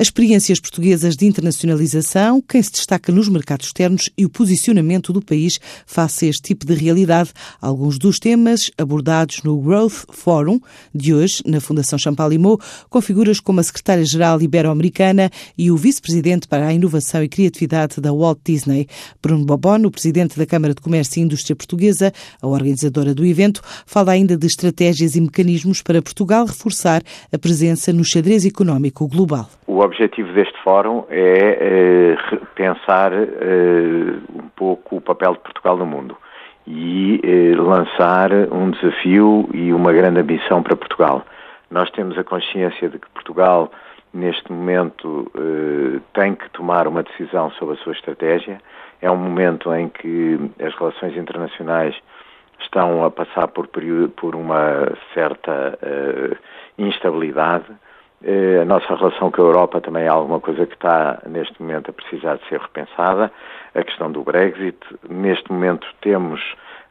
As 0.00 0.06
experiências 0.06 0.60
portuguesas 0.60 1.16
de 1.16 1.26
internacionalização, 1.26 2.40
quem 2.40 2.62
se 2.62 2.70
destaca 2.70 3.10
nos 3.10 3.28
mercados 3.28 3.66
externos 3.66 4.08
e 4.16 4.24
o 4.24 4.30
posicionamento 4.30 5.12
do 5.12 5.20
país 5.20 5.58
face 5.84 6.26
a 6.26 6.28
este 6.28 6.42
tipo 6.42 6.64
de 6.64 6.72
realidade. 6.72 7.32
Alguns 7.60 7.98
dos 7.98 8.20
temas 8.20 8.70
abordados 8.78 9.42
no 9.42 9.60
Growth 9.60 10.04
Forum 10.12 10.60
de 10.94 11.12
hoje, 11.12 11.42
na 11.44 11.60
Fundação 11.60 11.98
Champalimau, 11.98 12.60
com 12.88 13.00
figuras 13.00 13.40
como 13.40 13.58
a 13.58 13.62
secretária-geral 13.64 14.40
ibero-americana 14.40 15.32
e 15.58 15.68
o 15.68 15.76
vice-presidente 15.76 16.46
para 16.46 16.68
a 16.68 16.72
inovação 16.72 17.24
e 17.24 17.28
criatividade 17.28 18.00
da 18.00 18.12
Walt 18.12 18.38
Disney. 18.44 18.86
Bruno 19.20 19.44
Bobon, 19.44 19.84
o 19.84 19.90
presidente 19.90 20.38
da 20.38 20.46
Câmara 20.46 20.76
de 20.76 20.80
Comércio 20.80 21.18
e 21.18 21.24
Indústria 21.24 21.56
Portuguesa, 21.56 22.12
a 22.40 22.46
organizadora 22.46 23.12
do 23.12 23.26
evento, 23.26 23.60
fala 23.84 24.12
ainda 24.12 24.36
de 24.36 24.46
estratégias 24.46 25.16
e 25.16 25.20
mecanismos 25.20 25.82
para 25.82 26.00
Portugal 26.00 26.46
reforçar 26.46 27.02
a 27.32 27.36
presença 27.38 27.92
no 27.92 28.04
xadrez 28.04 28.44
económico 28.44 29.08
global. 29.08 29.57
O 29.68 29.80
objetivo 29.80 30.32
deste 30.32 30.58
fórum 30.62 31.04
é 31.10 32.16
uh, 32.16 32.46
pensar 32.54 33.12
uh, 33.12 33.16
um 34.34 34.48
pouco 34.56 34.96
o 34.96 35.00
papel 35.00 35.34
de 35.34 35.40
Portugal 35.40 35.76
no 35.76 35.84
mundo 35.84 36.16
e 36.66 37.20
uh, 37.22 37.62
lançar 37.62 38.32
um 38.50 38.70
desafio 38.70 39.46
e 39.52 39.70
uma 39.74 39.92
grande 39.92 40.20
ambição 40.20 40.62
para 40.62 40.74
Portugal. 40.74 41.22
Nós 41.70 41.90
temos 41.90 42.16
a 42.16 42.24
consciência 42.24 42.88
de 42.88 42.98
que 42.98 43.10
Portugal, 43.10 43.70
neste 44.14 44.50
momento, 44.50 45.30
tem 46.14 46.34
que 46.34 46.48
tomar 46.48 46.88
uma 46.88 47.02
decisão 47.02 47.50
sobre 47.50 47.74
a 47.74 47.78
sua 47.84 47.92
estratégia. 47.92 48.62
É 49.02 49.10
um 49.10 49.18
momento 49.18 49.70
em 49.74 49.90
que 49.90 50.50
as 50.64 50.74
relações 50.76 51.14
internacionais 51.14 51.94
estão 52.58 53.04
a 53.04 53.10
passar 53.10 53.48
por, 53.48 53.68
por 54.16 54.34
uma 54.34 54.96
certa 55.12 55.78
instabilidade 56.78 57.66
eh, 57.70 57.87
a 58.24 58.64
nossa 58.64 58.96
relação 58.96 59.30
com 59.30 59.42
a 59.42 59.44
Europa 59.44 59.80
também 59.80 60.04
é 60.04 60.08
alguma 60.08 60.40
coisa 60.40 60.66
que 60.66 60.74
está, 60.74 61.20
neste 61.26 61.60
momento, 61.62 61.90
a 61.90 61.92
precisar 61.92 62.36
de 62.36 62.48
ser 62.48 62.60
repensada. 62.60 63.30
A 63.74 63.84
questão 63.84 64.10
do 64.10 64.22
Brexit. 64.22 64.78
Neste 65.08 65.52
momento, 65.52 65.86
temos 66.00 66.40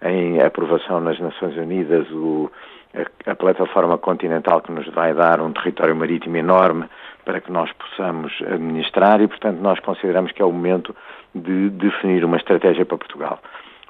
em 0.02 0.42
aprovação 0.42 1.02
nas 1.02 1.20
Nações 1.20 1.58
Unidas 1.58 2.10
o, 2.12 2.50
a, 2.94 3.32
a, 3.32 3.36
plataforma 3.36 3.98
continental 3.98 4.62
que 4.62 4.72
nos 4.72 4.88
vai 4.88 5.14
dar 5.14 5.42
um 5.42 5.52
território 5.52 5.96
marítimo 5.96 6.38
enorme 6.38 6.86
para 7.26 7.42
que 7.42 7.52
nós 7.52 7.70
possamos 7.74 8.32
administrar 8.42 9.20
e, 9.20 9.28
portanto, 9.28 9.60
nós 9.60 9.80
consideramos 9.80 10.32
que 10.32 10.42
é 10.42 10.46
o 10.46 10.52
momento 10.52 10.96
de 11.36 11.70
definir 11.72 12.24
uma 12.24 12.38
estratégia 12.38 12.86
para 12.86 12.98
Portugal. 12.98 13.40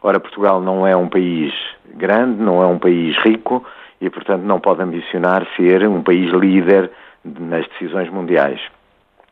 Ora, 0.01 0.19
Portugal 0.19 0.59
não 0.59 0.87
é 0.87 0.95
um 0.95 1.07
país 1.07 1.53
grande, 1.93 2.41
não 2.41 2.63
é 2.63 2.65
um 2.65 2.79
país 2.79 3.15
rico 3.17 3.63
e, 4.01 4.09
portanto, 4.09 4.41
não 4.41 4.59
pode 4.59 4.81
ambicionar 4.81 5.45
ser 5.55 5.87
um 5.87 6.01
país 6.01 6.31
líder 6.31 6.89
nas 7.39 7.67
decisões 7.69 8.09
mundiais. 8.09 8.61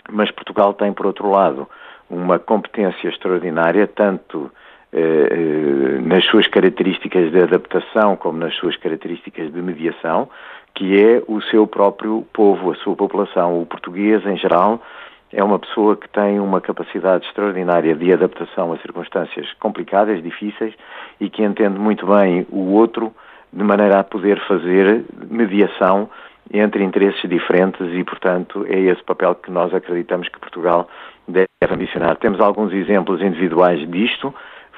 Mas 0.10 0.32
Portugal 0.32 0.74
tem, 0.74 0.94
por 0.94 1.06
outro 1.06 1.30
lado, 1.30 1.68
uma 2.10 2.38
competência 2.38 3.08
extraordinária, 3.08 3.88
tanto 3.88 4.52
eh, 4.94 5.28
eh, 5.32 6.02
nas 6.02 6.24
suas 6.26 6.48
características 6.48 7.32
de 7.32 7.42
adaptação 7.42 8.16
como 8.16 8.38
nas 8.38 8.56
suas 8.56 8.78
características 8.78 9.52
de 9.52 9.62
mediação, 9.62 10.30
que 10.76 11.02
é 11.02 11.24
o 11.28 11.42
seu 11.42 11.66
próprio 11.66 12.26
povo, 12.32 12.72
a 12.72 12.76
sua 12.76 12.96
população. 12.96 13.62
O 13.62 13.66
português, 13.66 14.26
em 14.26 14.38
geral, 14.38 14.82
é 15.34 15.44
uma 15.44 15.58
pessoa 15.58 15.98
que 15.98 16.08
tem 16.09 16.40
uma 16.40 16.62
capacidade 16.62 17.25
extraordinária 17.25 17.96
de 17.96 18.14
adaptação 18.14 18.72
a 18.72 18.78
circunstâncias 18.78 19.52
complicadas, 19.59 20.22
difíceis, 20.22 20.74
e 21.19 21.30
que 21.30 21.44
entende 21.44 21.80
muito 21.80 22.06
bem 22.06 22.46
o 22.50 22.74
outro 22.74 23.14
de 23.52 23.64
maneira 23.64 24.00
a 24.00 24.03
poder 24.03 24.40
fazer 24.48 25.03
mediação 25.30 26.09
entre 26.60 26.84
interesses 26.84 27.30
diferentes 27.30 27.88
e, 27.94 28.04
portanto, 28.04 28.66
é 28.68 28.80
esse 28.80 29.04
papel 29.04 29.36
que 29.36 29.52
nós 29.52 29.74
acreditamos 29.74 30.28
que 30.30 30.40
Portugal 30.40 30.88
deve 31.28 31.48
ambicionar. 31.70 32.16
Temos 32.18 32.40
alguns 32.40 32.72
exemplos 32.74 33.22
individuais 33.22 33.90
disto, 33.90 34.34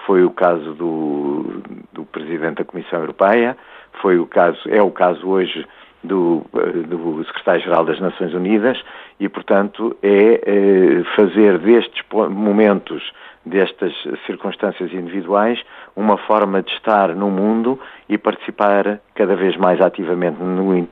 foi 0.06 0.24
o 0.24 0.32
caso 0.32 0.74
do, 0.74 1.62
do 1.94 2.06
Presidente 2.06 2.58
da 2.58 2.66
Comissão 2.66 3.00
Europeia, 3.00 3.58
foi 4.02 4.18
o 4.18 4.26
caso, 4.26 4.60
é 4.70 4.82
o 4.82 4.92
caso 4.92 5.28
hoje 5.28 5.66
do, 6.04 6.46
do 6.88 7.24
Secretário-Geral 7.26 7.86
das 7.86 8.00
Nações 8.00 8.34
Unidas 8.34 8.82
e, 9.20 9.28
portanto, 9.28 9.96
é, 10.02 10.42
é 10.46 11.04
fazer 11.16 11.58
destes 11.60 12.04
momentos 12.30 13.12
destas 13.48 13.94
circunstâncias 14.26 14.92
individuais 14.94 15.60
uma 15.96 16.18
forma 16.18 16.62
de 16.62 16.72
estar 16.74 17.16
no 17.16 17.32
mundo 17.32 17.80
e 18.08 18.18
participar 18.18 19.00
cada 19.16 19.36
vez 19.36 19.56
mais 19.56 19.82
ativamente 19.82 20.38
no, 20.42 20.88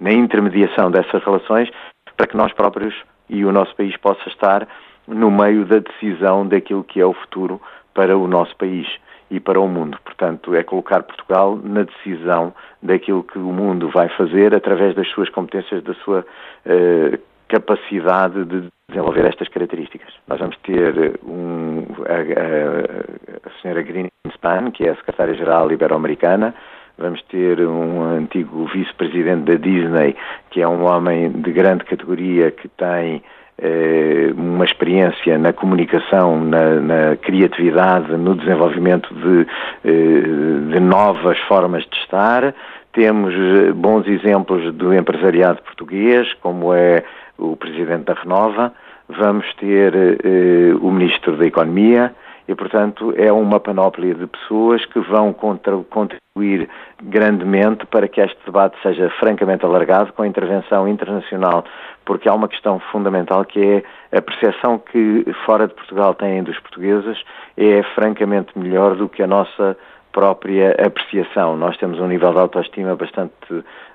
na 0.00 0.12
intermediação 0.12 0.90
dessas 0.90 1.22
relações 1.22 1.70
para 2.16 2.26
que 2.26 2.36
nós 2.36 2.52
próprios 2.52 2.94
e 3.28 3.44
o 3.44 3.52
nosso 3.52 3.74
país 3.76 3.96
possa 3.96 4.28
estar 4.28 4.66
no 5.06 5.30
meio 5.30 5.64
da 5.64 5.78
decisão 5.78 6.46
daquilo 6.46 6.84
que 6.84 7.00
é 7.00 7.06
o 7.06 7.12
futuro 7.12 7.60
para 7.94 8.16
o 8.16 8.26
nosso 8.26 8.56
país 8.56 8.86
e 9.30 9.40
para 9.40 9.60
o 9.60 9.68
mundo. 9.68 9.98
Portanto, 10.04 10.54
é 10.54 10.62
colocar 10.62 11.02
Portugal 11.02 11.58
na 11.62 11.84
decisão 11.84 12.54
daquilo 12.82 13.22
que 13.22 13.38
o 13.38 13.52
mundo 13.52 13.88
vai 13.88 14.08
fazer 14.10 14.54
através 14.54 14.94
das 14.94 15.08
suas 15.08 15.28
competências, 15.30 15.82
da 15.82 15.94
sua 15.94 16.20
uh, 16.20 17.18
capacidade 17.52 18.46
de 18.46 18.68
desenvolver 18.88 19.26
estas 19.26 19.46
características. 19.48 20.08
Nós 20.26 20.40
vamos 20.40 20.56
ter 20.62 21.20
um, 21.22 21.84
a, 22.08 22.14
a, 22.14 23.48
a 23.48 23.60
senhora 23.60 23.82
Greenspan, 23.82 24.70
que 24.72 24.84
é 24.84 24.90
a 24.90 24.96
secretária-geral 24.96 25.70
ibero-americana, 25.70 26.54
vamos 26.96 27.20
ter 27.24 27.60
um 27.60 28.02
antigo 28.04 28.64
vice-presidente 28.72 29.44
da 29.44 29.56
Disney, 29.56 30.16
que 30.50 30.62
é 30.62 30.68
um 30.68 30.84
homem 30.84 31.30
de 31.30 31.52
grande 31.52 31.84
categoria 31.84 32.50
que 32.50 32.68
tem 32.68 33.22
eh, 33.58 34.32
uma 34.34 34.64
experiência 34.64 35.36
na 35.38 35.52
comunicação, 35.52 36.40
na, 36.40 36.80
na, 36.80 37.16
criatividade, 37.16 38.16
no 38.16 38.34
desenvolvimento 38.34 39.12
de, 39.14 39.46
eh, 39.84 40.72
de 40.72 40.80
novas 40.80 41.38
formas 41.40 41.84
de 41.84 41.96
estar. 41.98 42.54
Temos 42.92 43.34
eh, 43.34 43.72
bons 43.72 44.06
exemplos 44.06 44.72
do 44.74 44.94
empresariado 44.94 45.62
português, 45.62 46.32
como 46.34 46.72
é 46.72 47.04
o 47.38 47.56
presidente 47.56 48.04
da 48.04 48.14
Renova, 48.14 48.72
vamos 49.08 49.46
ter 49.54 49.94
eh, 49.94 50.74
o 50.80 50.90
ministro 50.90 51.36
da 51.36 51.46
Economia 51.46 52.14
e, 52.48 52.54
portanto, 52.54 53.14
é 53.16 53.32
uma 53.32 53.60
panóplia 53.60 54.14
de 54.14 54.26
pessoas 54.26 54.84
que 54.86 55.00
vão 55.00 55.32
contribuir 55.32 56.68
grandemente 57.02 57.86
para 57.86 58.08
que 58.08 58.20
este 58.20 58.38
debate 58.44 58.76
seja 58.82 59.10
francamente 59.20 59.64
alargado 59.64 60.12
com 60.12 60.22
a 60.22 60.26
intervenção 60.26 60.88
internacional, 60.88 61.64
porque 62.04 62.28
há 62.28 62.34
uma 62.34 62.48
questão 62.48 62.80
fundamental 62.90 63.44
que 63.44 63.60
é 63.60 64.16
a 64.16 64.20
percepção 64.20 64.78
que 64.78 65.24
fora 65.46 65.68
de 65.68 65.74
Portugal 65.74 66.14
têm 66.14 66.42
dos 66.42 66.58
portugueses 66.58 67.18
é 67.56 67.82
francamente 67.94 68.58
melhor 68.58 68.96
do 68.96 69.08
que 69.08 69.22
a 69.22 69.26
nossa 69.26 69.76
própria 70.12 70.76
apreciação. 70.84 71.56
Nós 71.56 71.76
temos 71.78 71.98
um 71.98 72.06
nível 72.06 72.32
de 72.32 72.38
autoestima 72.38 72.94
bastante 72.94 73.32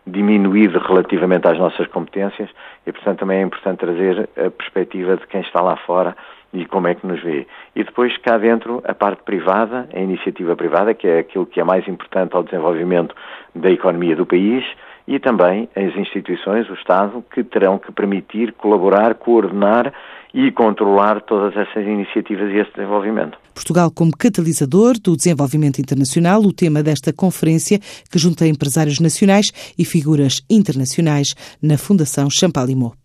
diminuído 0.06 0.80
relativamente 0.80 1.48
às 1.48 1.58
nossas 1.58 1.88
competências 1.88 2.50
e, 2.86 2.92
portanto, 2.92 3.20
também 3.20 3.40
é 3.40 3.42
importante 3.44 3.80
trazer 3.80 4.30
a 4.38 4.50
perspectiva 4.50 5.18
de 5.18 5.28
quem 5.28 5.42
está 5.42 5.62
lá 5.62 5.76
fora 5.78 6.16
e 6.54 6.66
como 6.66 6.88
é 6.88 6.96
que 6.96 7.06
nos 7.06 7.22
vê. 7.22 7.46
E 7.76 7.84
depois, 7.84 8.18
cá 8.18 8.38
dentro, 8.38 8.82
a 8.86 8.94
parte 8.94 9.22
privada, 9.24 9.88
a 9.94 10.00
iniciativa 10.00 10.56
privada, 10.56 10.94
que 10.94 11.08
é 11.08 11.20
aquilo 11.20 11.46
que 11.46 11.60
é 11.60 11.64
mais 11.64 11.88
importante 11.88 12.36
ao 12.36 12.44
desenvolvimento 12.44 13.16
da 13.54 13.70
economia 13.70 14.16
do 14.16 14.26
país, 14.26 14.66
e 15.08 15.20
também 15.20 15.70
as 15.76 15.96
instituições, 15.96 16.70
o 16.70 16.74
Estado, 16.74 17.24
que 17.32 17.44
terão 17.44 17.78
que 17.78 17.92
permitir 17.92 18.52
colaborar, 18.54 19.16
coordenar 19.16 19.94
e 20.34 20.52
controlar 20.52 21.22
todas 21.22 21.56
essas 21.56 21.86
iniciativas 21.86 22.52
e 22.52 22.58
esse 22.58 22.72
desenvolvimento. 22.74 23.38
Portugal 23.54 23.90
como 23.92 24.16
catalisador 24.16 25.00
do 25.00 25.16
desenvolvimento 25.16 25.80
internacional, 25.80 26.42
o 26.42 26.54
tema 26.54 26.84
desta 26.84 27.14
conferência 27.14 27.80
que 28.12 28.20
junta 28.20 28.48
empresários 28.48 29.00
nacionais 29.00 29.48
e 29.78 29.86
figuras 29.86 30.42
internacionais 30.50 31.34
na 31.62 31.78
Fundação 31.78 32.30
Champalimau. 32.30 32.98